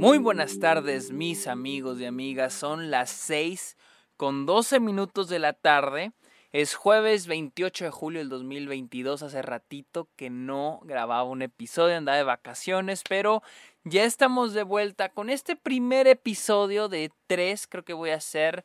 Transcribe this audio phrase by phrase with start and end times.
[0.00, 2.54] Muy buenas tardes, mis amigos y amigas.
[2.54, 3.76] Son las 6
[4.16, 6.12] con 12 minutos de la tarde.
[6.52, 9.22] Es jueves 28 de julio del 2022.
[9.22, 13.42] Hace ratito que no grababa un episodio, andaba de vacaciones, pero
[13.84, 17.66] ya estamos de vuelta con este primer episodio de tres.
[17.66, 18.64] Creo que voy a hacer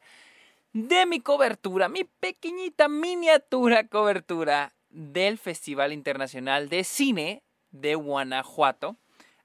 [0.71, 8.96] de mi cobertura, mi pequeñita miniatura cobertura del Festival Internacional de Cine de Guanajuato.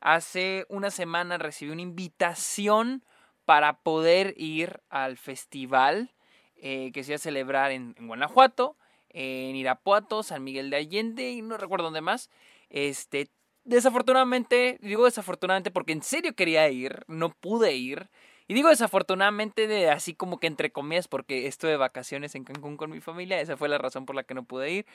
[0.00, 3.04] Hace una semana recibí una invitación
[3.44, 6.14] para poder ir al festival
[6.56, 8.76] eh, que se iba a celebrar en, Guanajuato,
[9.08, 12.30] en Irapuato, San Miguel de Allende y no recuerdo dónde más.
[12.70, 13.28] Este,
[13.64, 18.08] desafortunadamente, digo desafortunadamente porque en serio quería ir, no pude ir.
[18.46, 22.76] Y digo desafortunadamente de así como que entre comillas porque estuve de vacaciones en Cancún
[22.76, 24.86] con mi familia, esa fue la razón por la que no pude ir.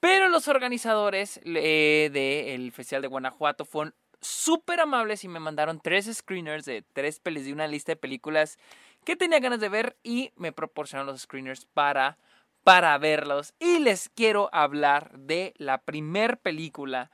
[0.00, 6.10] Pero los organizadores eh, del Festival de Guanajuato fueron súper amables y me mandaron tres
[6.12, 8.58] screeners de tres pelis de una lista de películas
[9.04, 12.18] que tenía ganas de ver y me proporcionaron los screeners para,
[12.62, 13.54] para verlos.
[13.58, 17.10] Y les quiero hablar de la primer película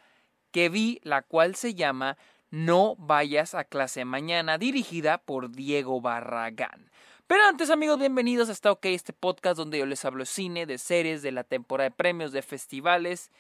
[0.53, 2.17] que vi, la cual se llama
[2.51, 6.91] no vayas a clase mañana, dirigida por Diego Barragán.
[7.27, 10.79] Pero antes, amigos, bienvenidos a Está OK, este podcast donde yo les hablo cine, de
[10.79, 13.31] series, de la temporada de premios, de festivales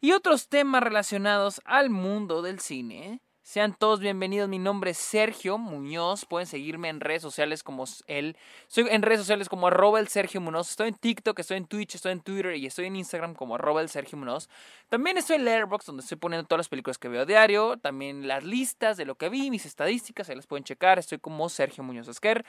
[0.00, 3.20] y otros temas relacionados al mundo del cine.
[3.48, 4.46] Sean todos bienvenidos.
[4.46, 6.26] Mi nombre es Sergio Muñoz.
[6.26, 8.36] Pueden seguirme en redes sociales como él.
[8.66, 10.68] Soy en redes sociales como arroba el Sergio Muñoz.
[10.68, 13.80] Estoy en TikTok, estoy en Twitch, estoy en Twitter y estoy en Instagram como arroba
[13.80, 14.50] el Sergio Muñoz.
[14.90, 17.78] También estoy en Letterboxd donde estoy poniendo todas las películas que veo a diario.
[17.78, 20.98] También las listas de lo que vi, mis estadísticas, ahí las pueden checar.
[20.98, 22.44] Estoy como Sergio Muñoz Esquer.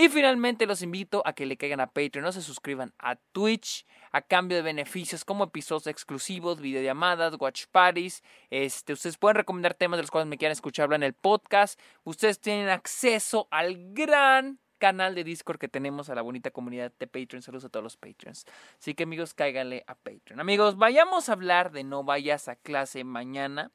[0.00, 3.84] Y finalmente los invito a que le caigan a Patreon o se suscriban a Twitch
[4.12, 8.22] a cambio de beneficios como episodios exclusivos, videollamadas, watch parties.
[8.48, 11.80] Este, ustedes pueden recomendar temas de los cuales me quieran escuchar en el podcast.
[12.04, 17.08] Ustedes tienen acceso al gran canal de Discord que tenemos a la bonita comunidad de
[17.08, 17.42] Patreon.
[17.42, 18.46] Saludos a todos los Patreons.
[18.78, 20.38] Así que amigos, cáiganle a Patreon.
[20.38, 23.72] Amigos, vayamos a hablar de No vayas a clase mañana.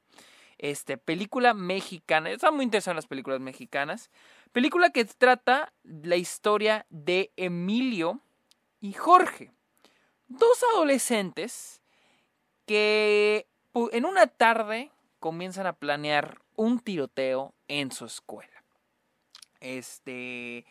[0.58, 2.30] Este, película mexicana.
[2.30, 4.12] Están muy interesantes las películas mexicanas.
[4.52, 8.22] Película que trata la historia de Emilio
[8.80, 9.52] y Jorge
[10.38, 11.82] dos adolescentes
[12.66, 13.48] que
[13.92, 18.64] en una tarde comienzan a planear un tiroteo en su escuela.
[19.60, 20.66] Este,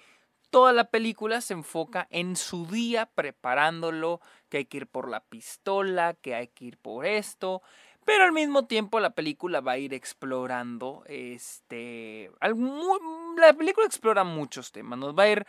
[0.50, 5.20] toda la película se enfoca en su día preparándolo, que hay que ir por la
[5.20, 7.62] pistola, que hay que ir por esto,
[8.04, 14.72] pero al mismo tiempo la película va a ir explorando este la película explora muchos
[14.72, 15.46] temas, nos va a ir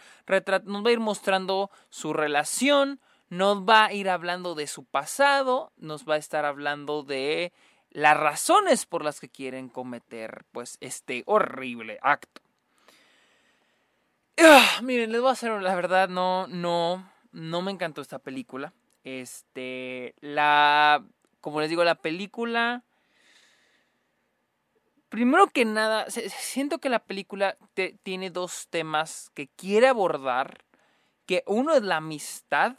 [0.65, 2.99] nos va a ir mostrando su relación,
[3.29, 7.51] nos va a ir hablando de su pasado, nos va a estar hablando de
[7.91, 12.41] las razones por las que quieren cometer pues este horrible acto.
[14.37, 18.73] Ah, miren, les voy a hacer la verdad, no, no, no me encantó esta película.
[19.03, 21.03] Este, la,
[21.43, 22.85] como les digo, la película,
[25.09, 27.57] primero que nada, siento que la película
[28.03, 30.63] tiene dos temas que quiere abordar,
[31.25, 32.77] que uno es la amistad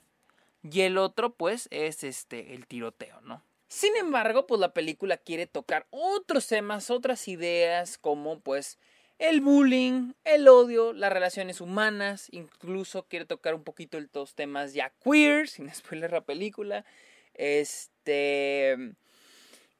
[0.62, 3.42] y el otro, pues, es este, el tiroteo, ¿no?
[3.68, 8.78] Sin embargo, pues la película quiere tocar otros temas, otras ideas, como pues
[9.18, 14.90] el bullying, el odio, las relaciones humanas, incluso quiere tocar un poquito los temas ya
[15.04, 16.86] queer, sin spoiler la película.
[17.34, 18.94] Este.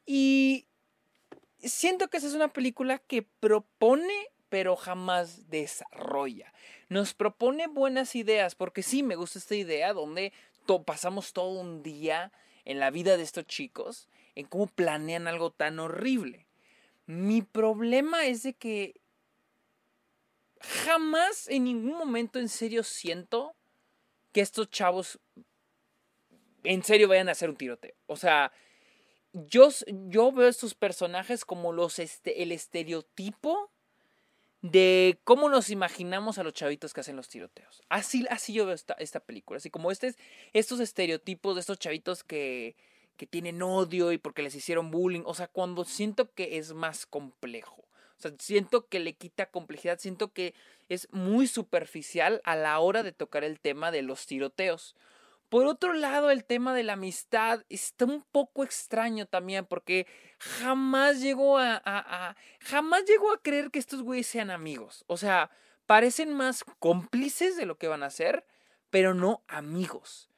[0.07, 0.67] Y
[1.59, 6.53] siento que esa es una película que propone, pero jamás desarrolla.
[6.89, 10.33] Nos propone buenas ideas, porque sí me gusta esta idea donde
[10.85, 12.33] pasamos todo un día
[12.65, 16.47] en la vida de estos chicos, en cómo planean algo tan horrible.
[17.07, 19.01] Mi problema es de que
[20.61, 23.55] jamás en ningún momento en serio siento
[24.33, 25.21] que estos chavos
[26.65, 27.95] en serio vayan a hacer un tiroteo.
[28.07, 28.53] O sea,
[29.33, 33.71] yo, yo veo a estos personajes como los este, el estereotipo
[34.63, 37.83] de cómo nos imaginamos a los chavitos que hacen los tiroteos.
[37.91, 39.59] Así, así yo veo esta, película.
[39.59, 40.15] Así como este,
[40.55, 42.75] estos estereotipos de estos chavitos que,
[43.19, 45.23] que tienen odio y porque les hicieron bullying.
[45.27, 47.85] O sea, cuando siento que es más complejo.
[48.17, 50.55] O sea, siento que le quita complejidad, siento que
[50.89, 54.95] es muy superficial a la hora de tocar el tema de los tiroteos.
[55.49, 60.07] Por otro lado, el tema de la amistad está un poco extraño también, porque
[60.39, 65.05] jamás llegó a, jamás llegó a creer que estos güeyes sean amigos.
[65.07, 65.51] O sea,
[65.87, 68.45] parecen más cómplices de lo que van a hacer,
[68.91, 70.29] pero no amigos.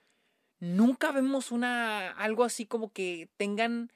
[0.58, 3.92] Nunca vemos una algo así como que tengan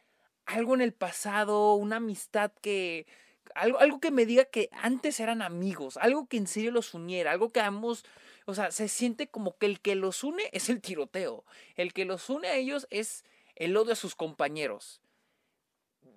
[0.47, 3.07] algo en el pasado, una amistad que
[3.55, 7.33] algo, algo que me diga que antes eran amigos, algo que en serio los uniera,
[7.33, 8.05] algo que ambos,
[8.47, 11.45] o sea, se siente como que el que los une es el tiroteo,
[11.77, 13.25] el que los une a ellos es
[13.57, 15.01] el odio a sus compañeros.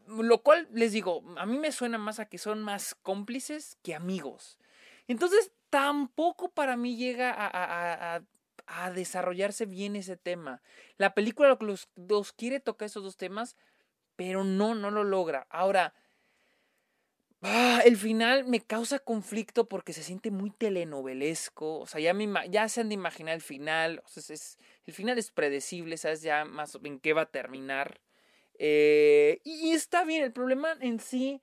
[0.07, 3.95] Lo cual les digo, a mí me suena más a que son más cómplices que
[3.95, 4.57] amigos.
[5.07, 8.21] Entonces, tampoco para mí llega a,
[8.93, 10.61] desarrollarse bien ese tema.
[10.97, 13.57] La película los, los quiere tocar esos dos temas,
[14.15, 15.47] pero no, no lo logra.
[15.49, 15.93] Ahora,
[17.43, 21.79] ah, el final me causa conflicto porque se siente muy telenovelesco.
[21.79, 24.01] O sea, ya, me, ya se han de imaginar el final.
[24.05, 28.01] O sea, es, el final es predecible, sabes ya más en qué va a terminar.
[28.57, 31.41] Eh, y, y está bien, el problema en sí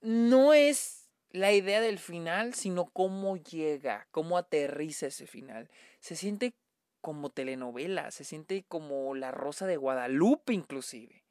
[0.00, 5.70] no es la idea del final, sino cómo llega, cómo aterriza ese final.
[6.00, 6.54] Se siente
[7.00, 11.24] como telenovela, se siente como La Rosa de Guadalupe inclusive.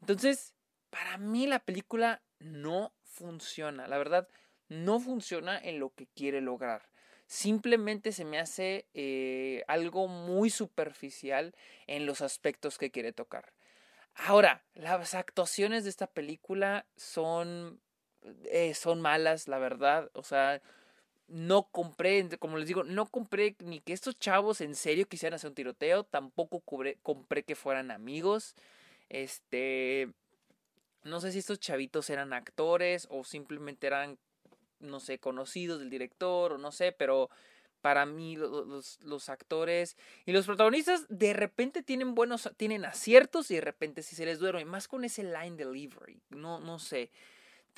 [0.00, 0.54] Entonces,
[0.90, 4.28] para mí la película no funciona, la verdad,
[4.68, 6.88] no funciona en lo que quiere lograr.
[7.26, 11.54] Simplemente se me hace eh, algo muy superficial
[11.86, 13.52] en los aspectos que quiere tocar.
[14.14, 17.80] Ahora, las actuaciones de esta película son,
[18.46, 20.10] eh, son malas, la verdad.
[20.14, 20.60] O sea,
[21.28, 25.48] no compré, como les digo, no compré ni que estos chavos en serio quisieran hacer
[25.50, 28.56] un tiroteo, tampoco compré que fueran amigos.
[29.08, 30.12] Este,
[31.02, 34.18] no sé si estos chavitos eran actores o simplemente eran,
[34.80, 37.30] no sé, conocidos del director o no sé, pero
[37.80, 43.54] para mí los, los, actores y los protagonistas de repente tienen buenos, tienen aciertos y
[43.54, 47.10] de repente si se les duerme, más con ese line delivery, no, no sé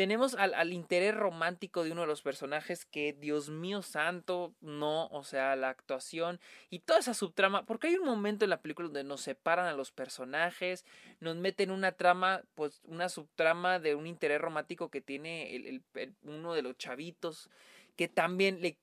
[0.02, 5.22] tenemos al, interés romántico de uno de los personajes que, Dios mío santo, no, o
[5.22, 6.40] sea, la actuación
[6.70, 9.74] y toda esa subtrama, porque hay un momento en la película donde nos separan a
[9.74, 10.84] los personajes,
[11.20, 15.84] nos meten una trama, pues una subtrama de un interés romántico que tiene el,
[16.24, 17.48] uno de los chavitos,
[17.94, 18.78] que también le,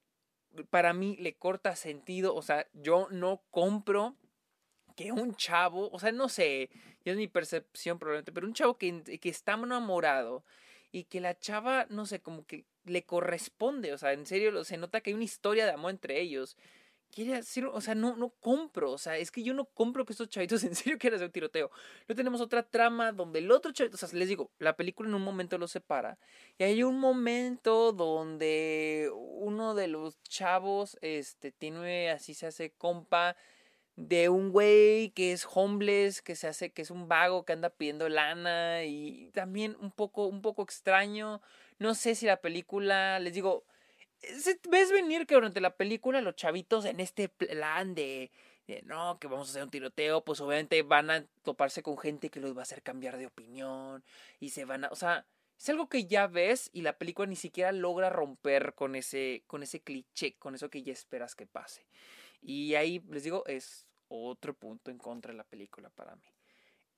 [0.69, 4.16] para mí le corta sentido, o sea, yo no compro
[4.95, 6.69] que un chavo, o sea, no sé,
[7.04, 10.45] ya es mi percepción probablemente, pero un chavo que, que está enamorado,
[10.92, 14.78] y que la chava, no sé, como que le corresponde, o sea, en serio, se
[14.78, 16.58] nota que hay una historia de amor entre ellos.
[17.12, 20.14] Quiere decir, o sea, no, no compro, o sea, es que yo no compro que
[20.14, 21.72] estos chavitos en serio quieran hacer un tiroteo.
[22.08, 25.16] No tenemos otra trama donde el otro chavito, o sea, les digo, la película en
[25.16, 26.20] un momento los separa
[26.58, 33.36] y hay un momento donde uno de los chavos, este, tiene, así se hace compa
[34.00, 37.69] de un güey que es homeless, que se hace, que es un vago, que anda
[37.69, 41.42] pidiendo lana y también un poco, un poco extraño.
[41.80, 43.66] No sé si la película, les digo,
[44.69, 48.31] ves venir que durante la película los chavitos en este plan de,
[48.86, 52.40] no, que vamos a hacer un tiroteo, pues obviamente van a toparse con gente que
[52.40, 54.06] los va a hacer cambiar de opinión
[54.40, 55.25] y se van a, o sea,
[55.57, 59.62] es algo que ya ves y la película ni siquiera logra romper con ese, con
[59.62, 61.86] ese cliché, con eso que ya esperas que pase.
[62.42, 66.28] Y ahí les digo, es otro punto en contra de la película para mí.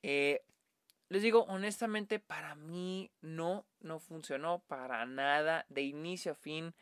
[0.04, 0.42] Eh,
[1.12, 6.74] les digo, honestamente, para mí no, no funcionó para nada, de inicio a fin.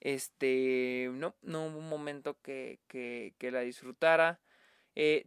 [0.00, 4.40] Este, no, no hubo un momento que, que, la disfrutara.
[4.96, 5.26] Eh,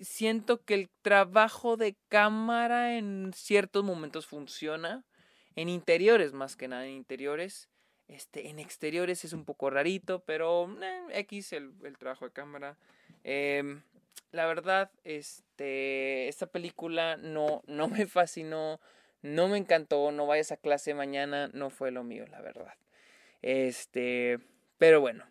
[0.00, 5.04] siento que el trabajo de cámara en ciertos momentos funciona.
[5.54, 7.68] En interiores, más que nada en interiores.
[8.08, 12.76] Este, en exteriores es un poco rarito, pero eh, X el, el, trabajo de cámara.
[13.22, 13.80] Eh,
[14.32, 18.80] la verdad, este, esta película no, no me fascinó,
[19.22, 22.74] no me encantó, no vayas a clase mañana, no fue lo mío, la verdad.
[23.42, 24.38] Este,
[24.78, 25.24] pero bueno,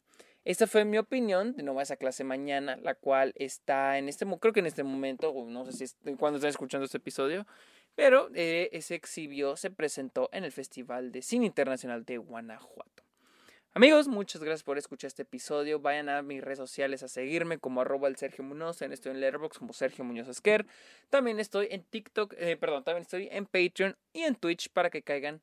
[0.43, 4.25] esta fue mi opinión de No vayas a clase mañana, la cual está en este,
[4.39, 7.45] creo que en este momento, no sé si es cuando están escuchando este episodio,
[7.95, 13.00] pero eh, se exhibió, se presentó en el Festival de Cine Internacional de Guanajuato.
[13.73, 15.79] Amigos, muchas gracias por escuchar este episodio.
[15.79, 18.81] Vayan a mis redes sociales a seguirme como arroba el Sergio Muñoz.
[18.81, 20.65] Estoy en Letterboxd como Sergio Muñoz Esquer.
[21.09, 25.03] También estoy en TikTok, eh, perdón, también estoy en Patreon y en Twitch para que
[25.03, 25.41] caigan,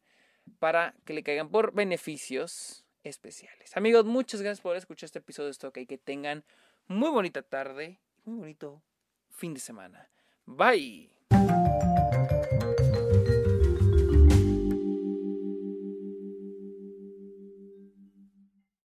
[0.58, 3.75] para que le caigan por beneficios especiales.
[3.78, 6.44] Amigos, muchas gracias por escuchar este episodio de y Que tengan
[6.87, 8.82] muy bonita tarde, muy bonito
[9.30, 10.11] fin de semana.
[10.44, 11.11] Bye.